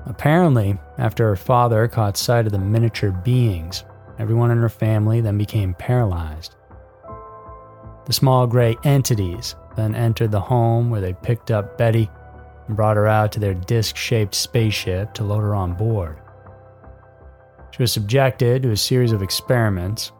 Apparently, 0.07 0.79
after 0.99 1.27
her 1.27 1.37
father 1.37 1.89
caught 1.89 2.17
sight 2.17 2.47
of 2.47 2.53
the 2.53 2.59
miniature 2.59 3.11
beings, 3.11 3.85
everyone 4.19 4.51
in 4.51 4.59
her 4.59 4.69
family 4.69 5.21
then 5.21 5.39
became 5.39 5.75
paralyzed. 5.75 6.56
The 8.07 8.13
small 8.13 8.47
gray 8.47 8.77
entities 8.85 9.57
then 9.75 9.97
entered 9.97 10.31
the 10.31 10.41
home 10.41 10.91
where 10.91 11.01
they 11.01 11.13
picked 11.13 11.51
up 11.51 11.77
Betty 11.77 12.09
and 12.69 12.77
brought 12.77 12.97
her 12.97 13.09
out 13.09 13.33
to 13.33 13.41
their 13.41 13.55
disc 13.55 13.97
shaped 13.97 14.35
spaceship 14.35 15.13
to 15.15 15.25
load 15.25 15.41
her 15.41 15.55
on 15.55 15.75
board. 15.75 16.19
She 17.73 17.83
was 17.83 17.93
subjected 17.93 18.63
to 18.63 18.71
a 18.71 18.77
series 18.77 19.13
of 19.13 19.23
experiments, 19.23 20.13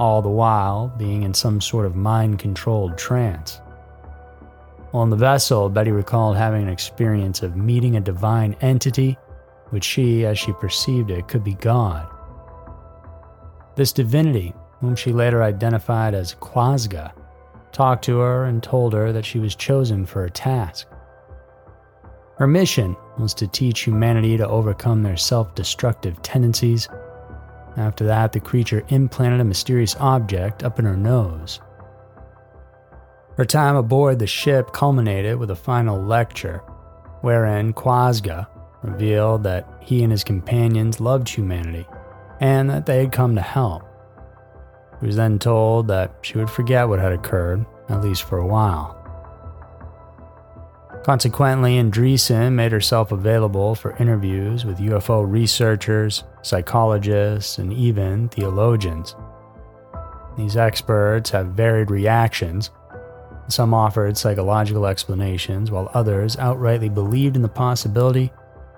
all 0.00 0.20
the 0.20 0.28
while 0.28 0.92
being 0.98 1.22
in 1.22 1.32
some 1.32 1.60
sort 1.60 1.86
of 1.86 1.96
mind 1.96 2.40
controlled 2.40 2.98
trance. 2.98 3.60
On 4.92 5.08
the 5.08 5.16
vessel, 5.16 5.68
Betty 5.68 5.92
recalled 5.92 6.36
having 6.36 6.62
an 6.62 6.68
experience 6.68 7.42
of 7.42 7.56
meeting 7.56 7.96
a 7.96 8.00
divine 8.00 8.56
entity, 8.60 9.16
which 9.70 9.84
she, 9.84 10.26
as 10.26 10.38
she 10.38 10.52
perceived 10.54 11.10
it, 11.10 11.28
could 11.28 11.44
be 11.44 11.54
God. 11.54 12.06
This 13.76 13.92
divinity, 13.92 14.54
whom 14.80 14.96
she 14.96 15.12
later 15.12 15.42
identified 15.42 16.14
as 16.14 16.34
Quazgaa, 16.34 17.12
talked 17.78 18.04
to 18.04 18.18
her, 18.18 18.44
and 18.44 18.60
told 18.60 18.92
her 18.92 19.12
that 19.12 19.24
she 19.24 19.38
was 19.38 19.54
chosen 19.54 20.04
for 20.04 20.24
a 20.24 20.30
task. 20.30 20.88
Her 22.36 22.48
mission 22.48 22.96
was 23.20 23.32
to 23.34 23.46
teach 23.46 23.82
humanity 23.82 24.36
to 24.36 24.48
overcome 24.48 25.04
their 25.04 25.16
self 25.16 25.54
destructive 25.54 26.20
tendencies. 26.22 26.88
After 27.76 28.04
that, 28.06 28.32
the 28.32 28.40
creature 28.40 28.84
implanted 28.88 29.40
a 29.40 29.44
mysterious 29.44 29.94
object 30.00 30.64
up 30.64 30.80
in 30.80 30.86
her 30.86 30.96
nose. 30.96 31.60
Her 33.36 33.44
time 33.44 33.76
aboard 33.76 34.18
the 34.18 34.26
ship 34.26 34.72
culminated 34.72 35.38
with 35.38 35.52
a 35.52 35.56
final 35.56 36.02
lecture, 36.02 36.58
wherein 37.20 37.72
Quazgaa 37.72 38.48
revealed 38.82 39.44
that 39.44 39.68
he 39.80 40.02
and 40.02 40.10
his 40.10 40.24
companions 40.24 40.98
loved 40.98 41.28
humanity 41.28 41.86
and 42.40 42.68
that 42.70 42.86
they 42.86 42.98
had 42.98 43.12
come 43.12 43.36
to 43.36 43.40
help. 43.40 43.87
He 45.00 45.06
was 45.06 45.16
then 45.16 45.38
told 45.38 45.88
that 45.88 46.14
she 46.22 46.38
would 46.38 46.50
forget 46.50 46.88
what 46.88 46.98
had 46.98 47.12
occurred, 47.12 47.64
at 47.88 48.02
least 48.02 48.24
for 48.24 48.38
a 48.38 48.46
while. 48.46 48.94
Consequently, 51.04 51.76
Andreasson 51.76 52.52
made 52.52 52.72
herself 52.72 53.12
available 53.12 53.74
for 53.74 53.96
interviews 53.96 54.64
with 54.64 54.78
UFO 54.78 55.24
researchers, 55.30 56.24
psychologists, 56.42 57.58
and 57.58 57.72
even 57.72 58.28
theologians. 58.28 59.14
These 60.36 60.56
experts 60.56 61.30
have 61.30 61.48
varied 61.48 61.90
reactions. 61.90 62.70
Some 63.48 63.72
offered 63.72 64.18
psychological 64.18 64.86
explanations, 64.86 65.70
while 65.70 65.90
others 65.94 66.36
outrightly 66.36 66.92
believed 66.92 67.36
in 67.36 67.42
the 67.42 67.48
possibility 67.48 68.30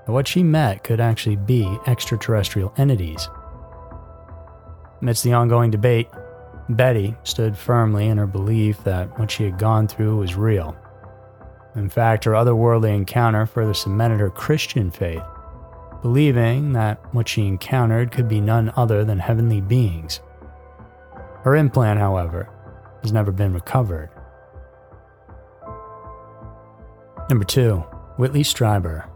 that 0.07 0.13
what 0.13 0.29
she 0.29 0.43
met 0.43 0.85
could 0.85 1.01
actually 1.01 1.37
be 1.37 1.79
extraterrestrial 1.87 2.73
entities. 2.77 3.29
Amidst 5.01 5.25
the 5.25 5.33
ongoing 5.33 5.71
debate, 5.71 6.09
Betty 6.69 7.17
stood 7.25 7.57
firmly 7.57 8.09
in 8.09 8.19
her 8.19 8.27
belief 8.27 8.85
that 8.85 9.19
what 9.19 9.31
she 9.31 9.45
had 9.45 9.59
gone 9.59 9.89
through 9.89 10.19
was 10.19 10.37
real. 10.37 10.77
In 11.75 11.89
fact, 11.89 12.25
her 12.25 12.33
otherworldly 12.33 12.95
encounter 12.95 13.47
further 13.47 13.75
cemented 13.75 14.21
her 14.21 14.31
Christian 14.31 14.91
faith, 14.91 15.23
believing 16.03 16.73
that 16.75 16.99
what 17.15 17.29
she 17.29 17.47
encountered 17.47 18.13
could 18.13 18.29
be 18.29 18.41
none 18.41 18.73
other 18.77 19.05
than 19.05 19.19
heavenly 19.19 19.61
beings. 19.61 20.21
Her 21.43 21.57
implant, 21.57 21.99
however, 21.99 22.49
has 23.03 23.13
never 23.13 23.33
been 23.33 23.55
recovered. 23.55 24.11
Number 27.31 27.45
2. 27.45 27.77
Whitley 28.17 28.43
Strieber 28.43 29.09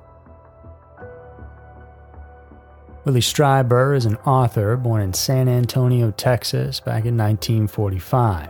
Whitley 3.05 3.21
Strieber 3.21 3.95
is 3.95 4.07
an 4.07 4.17
author 4.25 4.79
born 4.79 5.03
in 5.03 5.13
San 5.13 5.47
Antonio, 5.47 6.11
Texas, 6.13 6.81
back 6.81 7.05
in 7.05 7.19
1945. 7.19 8.49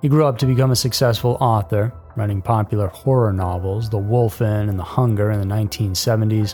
He 0.00 0.08
grew 0.08 0.24
up 0.24 0.38
to 0.38 0.46
become 0.46 0.70
a 0.70 0.76
successful 0.76 1.36
author, 1.42 1.92
writing 2.16 2.40
popular 2.40 2.86
horror 2.86 3.34
novels, 3.34 3.90
The 3.90 3.98
Wolfen 3.98 4.70
and 4.70 4.78
The 4.78 4.82
Hunger 4.82 5.30
in 5.30 5.46
the 5.46 5.54
1970s, 5.54 6.52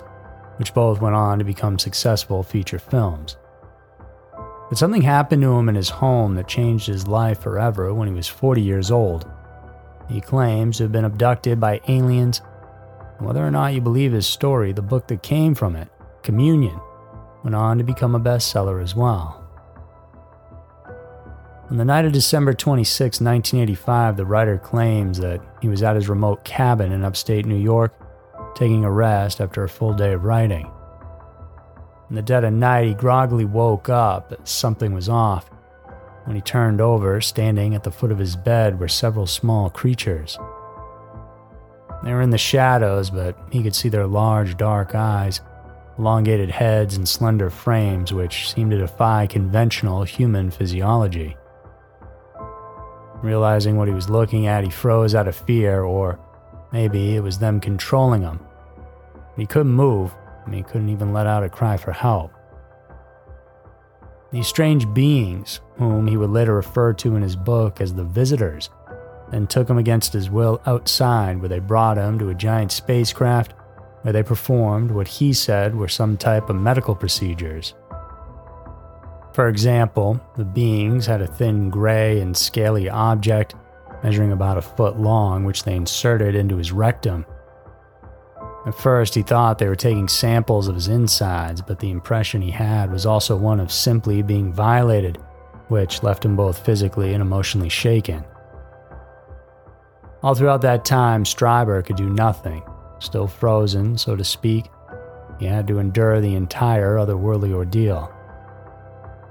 which 0.56 0.74
both 0.74 1.00
went 1.00 1.14
on 1.14 1.38
to 1.38 1.44
become 1.44 1.78
successful 1.78 2.42
feature 2.42 2.80
films. 2.80 3.36
But 4.68 4.76
something 4.76 5.02
happened 5.02 5.42
to 5.42 5.52
him 5.52 5.68
in 5.68 5.76
his 5.76 5.90
home 5.90 6.34
that 6.34 6.48
changed 6.48 6.88
his 6.88 7.06
life 7.06 7.40
forever 7.40 7.94
when 7.94 8.08
he 8.08 8.14
was 8.14 8.26
40 8.26 8.62
years 8.62 8.90
old. 8.90 9.30
He 10.08 10.20
claims 10.20 10.78
to 10.78 10.84
have 10.84 10.92
been 10.92 11.04
abducted 11.04 11.60
by 11.60 11.82
aliens. 11.86 12.42
Whether 13.18 13.46
or 13.46 13.52
not 13.52 13.74
you 13.74 13.80
believe 13.80 14.10
his 14.10 14.26
story, 14.26 14.72
the 14.72 14.82
book 14.82 15.06
that 15.06 15.22
came 15.22 15.54
from 15.54 15.76
it, 15.76 15.88
Communion, 16.22 16.78
went 17.42 17.54
on 17.54 17.78
to 17.78 17.84
become 17.84 18.14
a 18.14 18.20
bestseller 18.20 18.82
as 18.82 18.94
well. 18.94 19.36
On 21.70 21.76
the 21.76 21.84
night 21.84 22.04
of 22.04 22.12
December 22.12 22.52
26, 22.52 23.20
1985, 23.20 24.16
the 24.16 24.26
writer 24.26 24.58
claims 24.58 25.18
that 25.18 25.40
he 25.62 25.68
was 25.68 25.84
at 25.84 25.94
his 25.94 26.08
remote 26.08 26.44
cabin 26.44 26.90
in 26.90 27.04
upstate 27.04 27.46
New 27.46 27.54
York, 27.54 27.94
taking 28.56 28.84
a 28.84 28.90
rest 28.90 29.40
after 29.40 29.62
a 29.62 29.68
full 29.68 29.92
day 29.92 30.12
of 30.12 30.24
writing. 30.24 30.68
In 32.08 32.16
the 32.16 32.22
dead 32.22 32.42
of 32.42 32.52
night, 32.52 32.88
he 32.88 32.94
groggily 32.94 33.44
woke 33.44 33.88
up 33.88 34.32
as 34.42 34.50
something 34.50 34.92
was 34.92 35.08
off. 35.08 35.48
When 36.24 36.34
he 36.34 36.42
turned 36.42 36.80
over, 36.80 37.20
standing 37.20 37.76
at 37.76 37.84
the 37.84 37.92
foot 37.92 38.10
of 38.10 38.18
his 38.18 38.34
bed 38.34 38.80
were 38.80 38.88
several 38.88 39.26
small 39.26 39.70
creatures. 39.70 40.36
They 42.02 42.12
were 42.12 42.22
in 42.22 42.30
the 42.30 42.38
shadows, 42.38 43.10
but 43.10 43.38
he 43.52 43.62
could 43.62 43.76
see 43.76 43.88
their 43.88 44.08
large, 44.08 44.56
dark 44.56 44.94
eyes, 44.96 45.40
elongated 46.00 46.50
heads, 46.50 46.96
and 46.96 47.06
slender 47.06 47.50
frames 47.50 48.10
which 48.10 48.50
seemed 48.50 48.70
to 48.70 48.78
defy 48.78 49.26
conventional 49.26 50.02
human 50.02 50.50
physiology. 50.50 51.36
Realizing 53.22 53.76
what 53.76 53.86
he 53.86 53.92
was 53.92 54.08
looking 54.08 54.46
at, 54.46 54.64
he 54.64 54.70
froze 54.70 55.14
out 55.14 55.28
of 55.28 55.36
fear, 55.36 55.82
or 55.82 56.18
maybe 56.72 57.16
it 57.16 57.22
was 57.22 57.38
them 57.38 57.60
controlling 57.60 58.22
him. 58.22 58.40
He 59.36 59.44
couldn't 59.44 59.72
move, 59.72 60.14
and 60.46 60.54
he 60.54 60.62
couldn't 60.62 60.88
even 60.88 61.12
let 61.12 61.26
out 61.26 61.44
a 61.44 61.50
cry 61.50 61.76
for 61.76 61.92
help. 61.92 62.32
These 64.32 64.46
strange 64.46 64.90
beings, 64.94 65.60
whom 65.76 66.06
he 66.06 66.16
would 66.16 66.30
later 66.30 66.54
refer 66.54 66.94
to 66.94 67.14
in 67.14 67.20
his 67.20 67.36
book 67.36 67.82
as 67.82 67.92
the 67.92 68.04
visitors, 68.04 68.70
then 69.30 69.46
took 69.46 69.68
him 69.68 69.76
against 69.76 70.14
his 70.14 70.30
will 70.30 70.62
outside, 70.64 71.40
where 71.40 71.48
they 71.50 71.58
brought 71.58 71.98
him 71.98 72.18
to 72.18 72.30
a 72.30 72.34
giant 72.34 72.72
spacecraft 72.72 73.52
where 74.02 74.12
they 74.12 74.22
performed 74.22 74.90
what 74.90 75.08
he 75.08 75.32
said 75.32 75.74
were 75.74 75.88
some 75.88 76.16
type 76.16 76.48
of 76.48 76.56
medical 76.56 76.94
procedures. 76.94 77.74
For 79.32 79.48
example, 79.48 80.20
the 80.36 80.44
beings 80.44 81.06
had 81.06 81.22
a 81.22 81.26
thin 81.26 81.70
gray 81.70 82.20
and 82.20 82.36
scaly 82.36 82.88
object 82.88 83.54
measuring 84.02 84.32
about 84.32 84.58
a 84.58 84.62
foot 84.62 84.98
long, 84.98 85.44
which 85.44 85.64
they 85.64 85.74
inserted 85.74 86.34
into 86.34 86.56
his 86.56 86.72
rectum. 86.72 87.26
At 88.66 88.74
first, 88.74 89.14
he 89.14 89.22
thought 89.22 89.58
they 89.58 89.68
were 89.68 89.76
taking 89.76 90.08
samples 90.08 90.68
of 90.68 90.74
his 90.74 90.88
insides, 90.88 91.62
but 91.62 91.78
the 91.78 91.90
impression 91.90 92.42
he 92.42 92.50
had 92.50 92.92
was 92.92 93.06
also 93.06 93.36
one 93.36 93.60
of 93.60 93.72
simply 93.72 94.22
being 94.22 94.52
violated, 94.52 95.16
which 95.68 96.02
left 96.02 96.24
him 96.24 96.36
both 96.36 96.64
physically 96.64 97.14
and 97.14 97.22
emotionally 97.22 97.70
shaken. 97.70 98.24
All 100.22 100.34
throughout 100.34 100.60
that 100.62 100.84
time, 100.84 101.24
Strieber 101.24 101.84
could 101.84 101.96
do 101.96 102.10
nothing. 102.10 102.62
Still 103.00 103.26
frozen, 103.26 103.98
so 103.98 104.14
to 104.14 104.24
speak, 104.24 104.66
he 105.38 105.46
had 105.46 105.66
to 105.68 105.78
endure 105.78 106.20
the 106.20 106.34
entire 106.34 106.96
otherworldly 106.96 107.52
ordeal. 107.52 108.12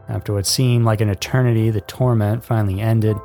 After 0.09 0.33
what 0.33 0.47
seemed 0.47 0.85
like 0.85 1.01
an 1.01 1.09
eternity, 1.09 1.69
the 1.69 1.81
torment 1.81 2.43
finally 2.43 2.81
ended. 2.81 3.15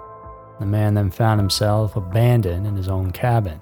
The 0.60 0.66
man 0.66 0.94
then 0.94 1.10
found 1.10 1.40
himself 1.40 1.96
abandoned 1.96 2.66
in 2.66 2.76
his 2.76 2.88
own 2.88 3.10
cabin. 3.10 3.58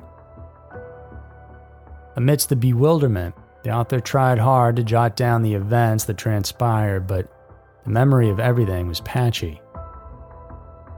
Amidst 2.16 2.48
the 2.48 2.56
bewilderment, 2.56 3.34
the 3.62 3.70
author 3.70 4.00
tried 4.00 4.38
hard 4.38 4.74
to 4.76 4.82
jot 4.82 5.16
down 5.16 5.42
the 5.42 5.54
events 5.54 6.04
that 6.04 6.18
transpired, 6.18 7.06
but 7.06 7.32
the 7.84 7.90
memory 7.90 8.28
of 8.28 8.40
everything 8.40 8.88
was 8.88 9.00
patchy. 9.00 9.62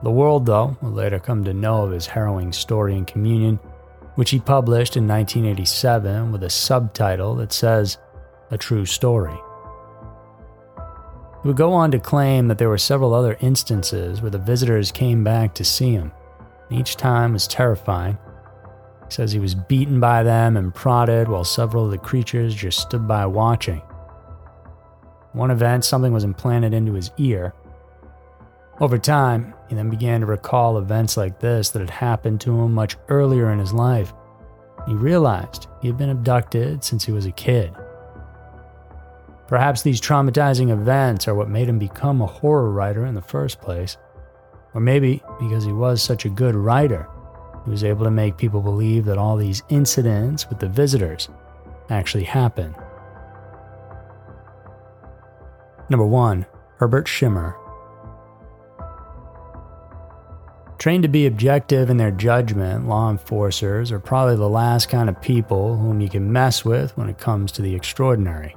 The 0.03 0.11
world, 0.11 0.47
though, 0.47 0.77
would 0.81 0.95
later 0.95 1.19
come 1.19 1.45
to 1.45 1.55
know 1.55 1.85
of 1.85 1.91
his 1.91 2.07
harrowing 2.07 2.53
story 2.53 2.97
in 2.97 3.05
Communion, 3.05 3.61
which 4.15 4.31
he 4.31 4.39
published 4.39 4.97
in 4.97 5.09
1987 5.09 6.33
with 6.33 6.43
a 6.43 6.51
subtitle 6.51 7.35
that 7.37 7.53
says, 7.53 7.99
A 8.51 8.59
True 8.59 8.87
Story. 8.87 9.37
He 11.43 11.49
would 11.49 11.57
go 11.57 11.73
on 11.73 11.91
to 11.91 11.99
claim 11.99 12.49
that 12.49 12.59
there 12.59 12.69
were 12.71 12.79
several 12.79 13.13
other 13.13 13.37
instances 13.41 14.23
where 14.23 14.31
the 14.31 14.39
visitors 14.39 14.91
came 14.91 15.23
back 15.23 15.55
to 15.55 15.65
see 15.65 15.93
him. 15.93 16.13
Each 16.71 16.97
time 16.97 17.35
was 17.35 17.47
terrifying. 17.47 18.17
He 19.07 19.11
says 19.11 19.33
he 19.33 19.41
was 19.41 19.55
beaten 19.55 20.01
by 20.01 20.23
them 20.23 20.57
and 20.57 20.75
prodded 20.75 21.29
while 21.29 21.45
several 21.45 21.85
of 21.85 21.91
the 21.91 21.99
creatures 21.99 22.55
just 22.55 22.81
stood 22.81 23.07
by 23.07 23.27
watching. 23.27 23.83
One 25.35 25.51
event, 25.51 25.85
something 25.85 26.13
was 26.13 26.25
implanted 26.25 26.73
into 26.73 26.95
his 26.95 27.11
ear. 27.19 27.53
Over 28.81 28.99
time, 28.99 29.55
he 29.69 29.77
then 29.77 29.89
began 29.89 30.21
to 30.21 30.27
recall 30.27 30.79
events 30.79 31.17
like 31.17 31.39
this 31.39 31.71
that 31.71 31.81
had 31.81 31.91
happened 31.91 32.41
to 32.41 32.61
him 32.61 32.73
much 32.73 32.97
earlier 33.09 33.53
in 33.53 33.59
his 33.59 33.73
life. 33.73 34.13
He 34.87 34.95
realized 34.95 35.69
he 35.81 35.89
had 35.89 35.97
been 35.97 36.11
abducted 36.11 36.83
since 36.83 37.05
he 37.05 37.13
was 37.13 37.25
a 37.25 37.33
kid. 37.33 37.73
Perhaps 39.47 39.83
these 39.83 40.01
traumatizing 40.01 40.71
events 40.71 41.29
are 41.29 41.35
what 41.35 41.49
made 41.49 41.69
him 41.69 41.79
become 41.79 42.21
a 42.21 42.27
horror 42.27 42.71
writer 42.71 43.07
in 43.07 43.15
the 43.15 43.23
first 43.23 43.61
place. 43.61 43.97
Or 44.75 44.81
maybe 44.81 45.23
because 45.39 45.65
he 45.65 45.73
was 45.73 46.03
such 46.03 46.25
a 46.25 46.31
good 46.31 46.57
writer, 46.57 47.09
he 47.65 47.71
was 47.71 47.85
able 47.85 48.05
to 48.05 48.11
make 48.11 48.37
people 48.37 48.61
believe 48.61 49.05
that 49.05 49.19
all 49.19 49.37
these 49.37 49.63
incidents 49.69 50.49
with 50.49 50.59
the 50.59 50.69
visitors 50.69 51.29
actually 51.91 52.25
happened. 52.25 52.75
Number 55.89 56.07
1. 56.07 56.45
Herbert 56.79 57.07
Schirmer. 57.07 57.57
Trained 60.85 61.05
to 61.05 61.09
be 61.09 61.25
objective 61.25 61.89
in 61.89 61.97
their 61.97 62.11
judgment, 62.11 62.87
law 62.87 63.11
enforcers 63.11 63.91
are 63.91 63.99
probably 63.99 64.37
the 64.37 64.47
last 64.47 64.91
kind 64.91 65.09
of 65.09 65.19
people 65.23 65.79
whom 65.79 65.99
you 65.99 66.11
can 66.11 66.31
mess 66.31 66.63
with 66.63 66.95
when 66.95 67.09
it 67.09 67.17
comes 67.17 67.51
to 67.53 67.63
the 67.63 67.75
extraordinary. 67.75 68.55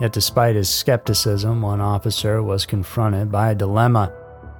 Yet, 0.00 0.12
despite 0.12 0.54
his 0.54 0.68
skepticism, 0.68 1.62
one 1.62 1.80
officer 1.80 2.44
was 2.44 2.64
confronted 2.64 3.32
by 3.32 3.50
a 3.50 3.56
dilemma 3.56 4.12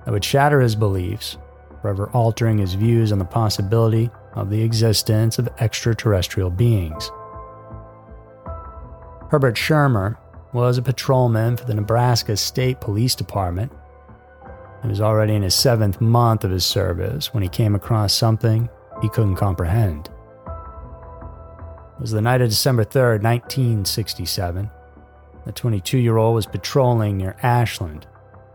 that 0.05 0.11
would 0.11 0.25
shatter 0.25 0.61
his 0.61 0.75
beliefs, 0.75 1.39
forever 1.81 2.11
altering 2.11 2.59
his 2.59 2.75
views 2.75 3.13
on 3.13 3.21
the 3.21 3.25
possibility 3.25 4.11
of 4.35 4.51
the 4.51 4.63
existence 4.63 5.39
of 5.39 5.49
extraterrestrial 5.61 6.51
beings. 6.51 7.13
Herbert 9.31 9.57
Schirmer 9.57 10.19
was 10.53 10.79
a 10.79 10.83
patrolman 10.83 11.57
for 11.57 11.65
the 11.67 11.75
Nebraska 11.75 12.37
State 12.37 12.81
Police 12.81 13.15
Department. 13.15 13.71
He 14.83 14.89
was 14.89 15.01
already 15.01 15.35
in 15.35 15.43
his 15.43 15.55
seventh 15.55 16.01
month 16.01 16.45
of 16.45 16.51
his 16.51 16.65
service 16.65 17.35
when 17.35 17.43
he 17.43 17.49
came 17.49 17.75
across 17.75 18.13
something 18.13 18.69
he 19.03 19.09
couldn't 19.09 19.37
comprehend. 19.37 20.09
It 21.97 22.01
was 22.01 22.13
the 22.13 22.23
night 22.23 22.41
of 22.41 22.49
December 22.49 22.85
3rd, 22.85 23.23
1967. 23.23 24.71
The 25.45 25.53
22 25.53 25.99
year 25.99 26.17
old 26.17 26.35
was 26.35 26.47
patrolling 26.47 27.19
near 27.19 27.37
Ashland 27.43 28.07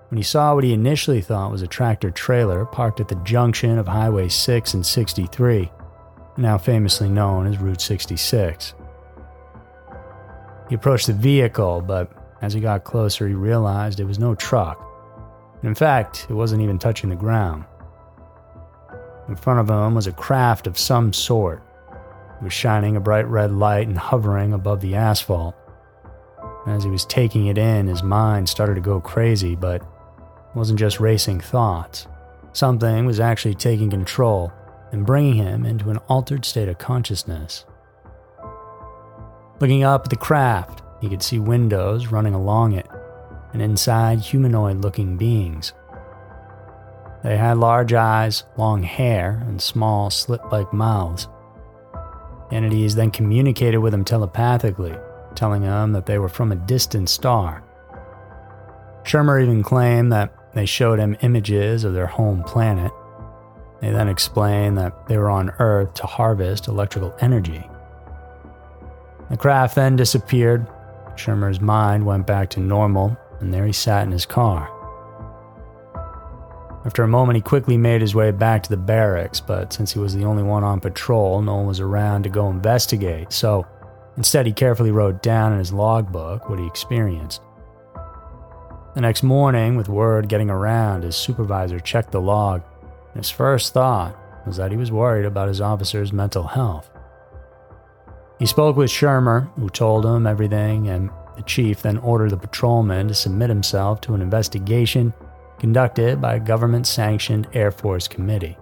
when 0.09 0.17
he 0.17 0.23
saw 0.23 0.53
what 0.53 0.63
he 0.63 0.71
initially 0.71 1.21
thought 1.21 1.51
was 1.51 1.61
a 1.61 1.67
tractor 1.67 2.11
trailer 2.11 2.65
parked 2.65 2.99
at 2.99 3.07
the 3.07 3.15
junction 3.15 3.77
of 3.77 3.87
Highway 3.87 4.29
6 4.29 4.73
and 4.73 4.85
63, 4.85 5.71
now 6.37 6.57
famously 6.57 7.09
known 7.09 7.47
as 7.47 7.57
Route 7.57 7.81
66. 7.81 8.75
He 10.69 10.75
approached 10.75 11.07
the 11.07 11.13
vehicle, 11.13 11.81
but 11.81 12.11
as 12.41 12.53
he 12.53 12.59
got 12.59 12.83
closer, 12.83 13.27
he 13.27 13.33
realized 13.33 13.99
it 13.99 14.05
was 14.05 14.19
no 14.19 14.35
truck. 14.35 14.81
In 15.65 15.75
fact, 15.75 16.27
it 16.29 16.33
wasn't 16.33 16.61
even 16.61 16.79
touching 16.79 17.09
the 17.09 17.15
ground. 17.15 17.65
In 19.27 19.35
front 19.35 19.59
of 19.59 19.69
him 19.69 19.95
was 19.95 20.07
a 20.07 20.11
craft 20.11 20.67
of 20.67 20.77
some 20.77 21.11
sort. 21.11 21.63
It 22.39 22.43
was 22.43 22.53
shining 22.53 22.95
a 22.95 22.99
bright 22.99 23.27
red 23.27 23.51
light 23.51 23.87
and 23.87 23.97
hovering 23.97 24.53
above 24.53 24.81
the 24.81 24.95
asphalt. 24.95 25.55
As 26.67 26.83
he 26.83 26.89
was 26.89 27.05
taking 27.05 27.47
it 27.47 27.57
in, 27.57 27.87
his 27.87 28.03
mind 28.03 28.49
started 28.49 28.75
to 28.75 28.81
go 28.81 28.99
crazy, 28.99 29.55
but 29.55 29.81
it 29.81 30.55
wasn't 30.55 30.79
just 30.79 30.99
racing 30.99 31.39
thoughts. 31.39 32.07
Something 32.53 33.05
was 33.05 33.19
actually 33.19 33.55
taking 33.55 33.89
control 33.89 34.51
and 34.91 35.05
bringing 35.05 35.35
him 35.35 35.65
into 35.65 35.89
an 35.89 35.97
altered 36.07 36.45
state 36.45 36.69
of 36.69 36.77
consciousness. 36.77 37.65
Looking 39.59 39.83
up 39.83 40.03
at 40.05 40.09
the 40.09 40.15
craft, 40.15 40.81
he 41.01 41.09
could 41.09 41.23
see 41.23 41.39
windows 41.39 42.07
running 42.07 42.33
along 42.33 42.73
it, 42.73 42.87
and 43.55 43.61
inside 43.61 44.19
humanoid 44.19 44.81
looking 44.81 45.15
beings. 45.15 45.71
They 47.23 47.37
had 47.37 47.57
large 47.57 47.93
eyes, 47.93 48.43
long 48.57 48.83
hair, 48.83 49.41
and 49.47 49.61
small 49.61 50.09
slit 50.09 50.41
like 50.51 50.73
mouths. 50.73 51.29
Entities 52.51 52.95
then 52.95 53.11
communicated 53.11 53.77
with 53.77 53.93
him 53.93 54.03
telepathically, 54.03 54.93
telling 55.35 55.61
him 55.61 55.93
that 55.93 56.05
they 56.05 56.17
were 56.17 56.27
from 56.27 56.51
a 56.51 56.57
distant 56.57 57.07
star. 57.07 57.63
Schirmer 59.05 59.39
even 59.39 59.63
claimed 59.63 60.11
that 60.11 60.33
they 60.53 60.65
showed 60.65 60.99
him 60.99 61.15
images 61.21 61.85
of 61.85 61.93
their 61.93 62.07
home 62.07 62.43
planet. 62.43 62.91
They 63.79 63.91
then 63.91 64.09
explained 64.09 64.77
that 64.79 65.07
they 65.07 65.17
were 65.17 65.29
on 65.29 65.53
Earth 65.59 65.93
to 65.93 66.05
harvest 66.05 66.67
electrical 66.67 67.15
energy. 67.21 67.65
The 69.29 69.37
craft 69.37 69.75
then 69.75 69.95
disappeared. 69.95 70.67
Schirmer's 71.15 71.61
mind 71.61 72.05
went 72.05 72.27
back 72.27 72.49
to 72.49 72.59
normal, 72.59 73.17
and 73.39 73.53
there 73.53 73.65
he 73.65 73.73
sat 73.73 74.05
in 74.05 74.11
his 74.11 74.25
car. 74.25 74.71
After 76.85 77.01
a 77.01 77.07
moment, 77.07 77.35
he 77.35 77.41
quickly 77.41 77.77
made 77.77 78.01
his 78.01 78.13
way 78.13 78.29
back 78.29 78.61
to 78.63 78.69
the 78.69 78.77
barracks, 78.77 79.39
but 79.39 79.73
since 79.73 79.91
he 79.91 79.99
was 79.99 80.13
the 80.13 80.25
only 80.25 80.43
one 80.43 80.63
on 80.63 80.79
patrol, 80.79 81.41
no 81.41 81.55
one 81.55 81.65
was 81.65 81.79
around 81.79 82.23
to 82.23 82.29
go 82.29 82.49
investigate, 82.49 83.31
so 83.31 83.65
instead 84.17 84.45
he 84.45 84.53
carefully 84.53 84.91
wrote 84.91 85.23
down 85.23 85.51
in 85.51 85.57
his 85.57 85.73
logbook 85.73 86.47
what 86.47 86.59
he 86.59 86.67
experienced. 86.67 87.41
The 88.93 89.01
next 89.01 89.23
morning, 89.23 89.75
with 89.75 89.89
word 89.89 90.29
getting 90.29 90.49
around, 90.49 91.03
his 91.03 91.15
supervisor 91.15 91.79
checked 91.79 92.11
the 92.11 92.21
log, 92.21 92.61
and 92.81 93.17
his 93.17 93.31
first 93.31 93.73
thought 93.73 94.15
was 94.45 94.57
that 94.57 94.71
he 94.71 94.77
was 94.77 94.91
worried 94.91 95.25
about 95.25 95.47
his 95.47 95.61
officer's 95.61 96.13
mental 96.13 96.43
health. 96.43 96.89
He 98.37 98.45
spoke 98.45 98.75
with 98.75 98.91
Schirmer, 98.91 99.49
who 99.55 99.69
told 99.69 100.05
him 100.05 100.27
everything, 100.27 100.87
and 100.87 101.09
the 101.35 101.43
chief 101.43 101.81
then 101.81 101.97
ordered 101.97 102.31
the 102.31 102.37
patrolman 102.37 103.07
to 103.07 103.13
submit 103.13 103.49
himself 103.49 104.01
to 104.01 104.13
an 104.13 104.21
investigation 104.21 105.13
conducted 105.59 106.21
by 106.21 106.35
a 106.35 106.39
government 106.39 106.87
sanctioned 106.87 107.47
Air 107.53 107.71
Force 107.71 108.07
committee. 108.07 108.57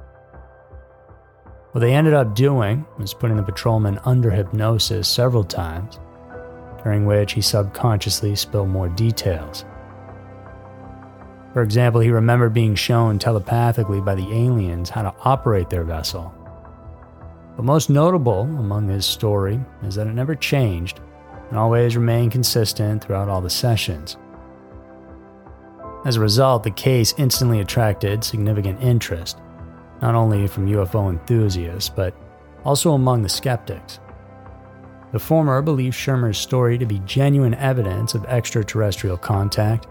What 1.72 1.82
they 1.82 1.94
ended 1.94 2.14
up 2.14 2.36
doing 2.36 2.86
was 3.00 3.14
putting 3.14 3.38
the 3.38 3.44
patrolman 3.44 4.00
under 4.06 4.30
hypnosis 4.30 5.08
several 5.08 5.44
times, 5.44 6.00
during 6.84 7.06
which 7.06 7.34
he 7.34 7.42
subconsciously 7.42 8.36
spilled 8.36 8.70
more 8.70 8.90
details. 8.90 9.66
For 11.54 11.62
example, 11.62 12.02
he 12.02 12.10
remembered 12.10 12.54
being 12.54 12.76
shown 12.76 13.20
telepathically 13.20 14.02
by 14.02 14.16
the 14.16 14.32
aliens 14.32 14.90
how 14.90 15.04
to 15.04 15.14
operate 15.22 15.70
their 15.70 15.84
vessel. 15.84 16.34
But 17.56 17.66
most 17.66 17.90
notable 17.90 18.42
among 18.42 18.88
his 18.88 19.06
story 19.06 19.60
is 19.84 19.96
that 19.96 20.08
it 20.08 20.14
never 20.14 20.36
changed 20.36 21.00
and 21.54 21.60
always 21.60 21.96
remained 21.96 22.32
consistent 22.32 23.04
throughout 23.04 23.30
all 23.30 23.40
the 23.40 23.48
sessions. 23.48 24.18
As 26.04 26.16
a 26.16 26.20
result, 26.20 26.64
the 26.64 26.72
case 26.72 27.14
instantly 27.20 27.60
attracted 27.60 28.24
significant 28.24 28.82
interest, 28.82 29.38
not 30.02 30.16
only 30.16 30.48
from 30.48 30.66
UFO 30.66 31.12
enthusiasts, 31.12 31.90
but 31.90 32.16
also 32.66 32.94
among 32.94 33.22
the 33.22 33.30
skeptics. 33.30 34.00
The 35.12 35.20
former 35.20 35.62
believed 35.62 35.94
Schirmer's 35.96 36.40
story 36.40 36.80
to 36.80 36.88
be 36.88 36.98
genuine 37.06 37.54
evidence 37.54 38.16
of 38.16 38.26
extraterrestrial 38.26 39.18
contact. 39.18 39.86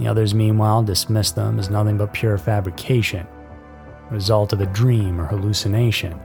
The 0.00 0.08
others, 0.08 0.34
meanwhile, 0.34 0.82
dismissed 0.82 1.36
them 1.36 1.60
as 1.60 1.70
nothing 1.70 1.96
but 1.96 2.12
pure 2.12 2.38
fabrication, 2.38 3.24
a 4.10 4.12
result 4.12 4.52
of 4.52 4.60
a 4.60 4.66
dream 4.66 5.20
or 5.20 5.26
hallucination. 5.26 6.20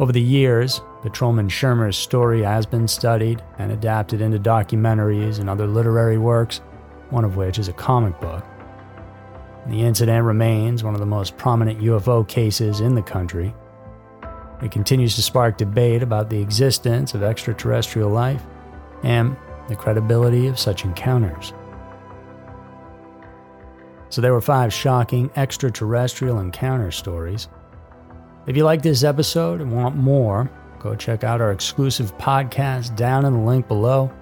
Over 0.00 0.10
the 0.10 0.20
years, 0.20 0.80
Patrolman 1.02 1.48
Schirmer's 1.48 1.96
story 1.96 2.42
has 2.42 2.64
been 2.64 2.86
studied 2.86 3.42
and 3.58 3.72
adapted 3.72 4.20
into 4.20 4.38
documentaries 4.38 5.40
and 5.40 5.50
other 5.50 5.66
literary 5.66 6.16
works, 6.16 6.58
one 7.10 7.24
of 7.24 7.34
which 7.36 7.58
is 7.58 7.66
a 7.66 7.72
comic 7.72 8.18
book. 8.20 8.44
The 9.66 9.82
incident 9.82 10.24
remains 10.24 10.84
one 10.84 10.94
of 10.94 11.00
the 11.00 11.06
most 11.06 11.36
prominent 11.36 11.80
UFO 11.80 12.26
cases 12.26 12.80
in 12.80 12.94
the 12.94 13.02
country. 13.02 13.52
It 14.62 14.70
continues 14.70 15.16
to 15.16 15.22
spark 15.22 15.58
debate 15.58 16.04
about 16.04 16.30
the 16.30 16.40
existence 16.40 17.14
of 17.14 17.24
extraterrestrial 17.24 18.10
life 18.10 18.44
and 19.02 19.36
the 19.68 19.74
credibility 19.74 20.46
of 20.46 20.58
such 20.58 20.84
encounters. 20.84 21.52
So, 24.08 24.20
there 24.20 24.32
were 24.32 24.40
five 24.40 24.72
shocking 24.72 25.30
extraterrestrial 25.34 26.38
encounter 26.38 26.90
stories. 26.92 27.48
If 28.46 28.56
you 28.56 28.64
like 28.64 28.82
this 28.82 29.02
episode 29.02 29.60
and 29.60 29.72
want 29.72 29.96
more, 29.96 30.50
go 30.82 30.94
check 30.94 31.24
out 31.24 31.40
our 31.40 31.52
exclusive 31.52 32.16
podcast 32.18 32.96
down 32.96 33.24
in 33.24 33.32
the 33.32 33.38
link 33.40 33.68
below. 33.68 34.12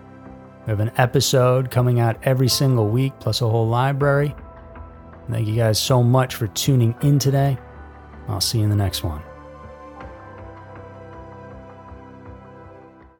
We 0.66 0.70
have 0.70 0.81
an 0.81 0.92
episode 0.99 1.70
coming 1.70 2.01
out 2.01 2.18
every 2.23 2.49
single 2.49 2.88
week, 2.88 3.12
plus 3.18 3.40
a 3.40 3.49
whole 3.49 3.68
library. 3.68 4.35
Thank 5.31 5.49
you 5.49 5.55
guys 5.55 5.81
so 5.81 6.03
much 6.03 6.35
for 6.35 6.49
tuning 6.49 6.94
in 7.03 7.18
today. 7.18 7.59
I'll 8.29 8.40
see 8.40 8.59
you 8.59 8.64
in 8.64 8.70
the 8.70 8.77
next 8.77 9.03
one. 9.03 9.23